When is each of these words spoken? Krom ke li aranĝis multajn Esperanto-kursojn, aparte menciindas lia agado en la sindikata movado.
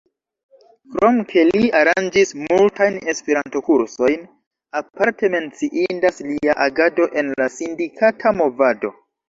Krom 0.93 1.17
ke 1.33 1.43
li 1.49 1.67
aranĝis 1.81 2.31
multajn 2.45 2.97
Esperanto-kursojn, 3.13 4.25
aparte 4.81 5.33
menciindas 5.37 6.25
lia 6.33 6.59
agado 6.69 7.11
en 7.25 7.33
la 7.45 7.51
sindikata 7.61 8.37
movado. 8.43 8.97